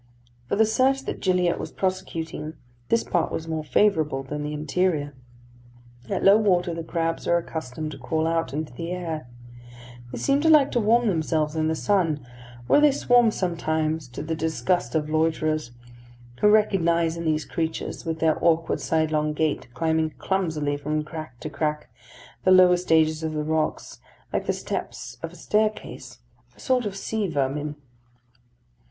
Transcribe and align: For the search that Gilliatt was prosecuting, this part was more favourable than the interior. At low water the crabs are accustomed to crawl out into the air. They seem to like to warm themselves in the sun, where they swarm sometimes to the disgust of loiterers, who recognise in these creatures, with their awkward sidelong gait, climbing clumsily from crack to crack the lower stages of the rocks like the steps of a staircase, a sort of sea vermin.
For 0.49 0.55
the 0.55 0.65
search 0.65 1.03
that 1.05 1.19
Gilliatt 1.19 1.59
was 1.59 1.71
prosecuting, 1.71 2.55
this 2.89 3.03
part 3.03 3.31
was 3.31 3.47
more 3.47 3.63
favourable 3.63 4.23
than 4.23 4.41
the 4.41 4.51
interior. 4.51 5.13
At 6.09 6.23
low 6.23 6.37
water 6.37 6.73
the 6.73 6.83
crabs 6.83 7.27
are 7.27 7.37
accustomed 7.37 7.91
to 7.91 7.99
crawl 7.99 8.25
out 8.25 8.51
into 8.51 8.73
the 8.73 8.89
air. 8.93 9.27
They 10.11 10.17
seem 10.17 10.41
to 10.41 10.49
like 10.49 10.71
to 10.71 10.79
warm 10.79 11.07
themselves 11.07 11.55
in 11.55 11.67
the 11.67 11.75
sun, 11.75 12.25
where 12.65 12.81
they 12.81 12.91
swarm 12.91 13.29
sometimes 13.29 14.07
to 14.07 14.23
the 14.23 14.33
disgust 14.33 14.95
of 14.95 15.07
loiterers, 15.07 15.69
who 16.39 16.47
recognise 16.49 17.15
in 17.15 17.23
these 17.25 17.45
creatures, 17.45 18.03
with 18.03 18.17
their 18.21 18.43
awkward 18.43 18.81
sidelong 18.81 19.33
gait, 19.33 19.67
climbing 19.75 20.15
clumsily 20.17 20.77
from 20.77 21.03
crack 21.03 21.39
to 21.41 21.49
crack 21.51 21.91
the 22.43 22.49
lower 22.49 22.75
stages 22.77 23.21
of 23.21 23.33
the 23.33 23.43
rocks 23.43 23.99
like 24.33 24.47
the 24.47 24.51
steps 24.53 25.19
of 25.21 25.31
a 25.31 25.35
staircase, 25.35 26.17
a 26.55 26.59
sort 26.59 26.87
of 26.87 26.95
sea 26.95 27.27
vermin. 27.27 27.75